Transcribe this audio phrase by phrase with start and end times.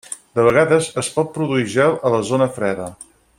[0.37, 2.89] De vegades es pot produir gel a la zona freda.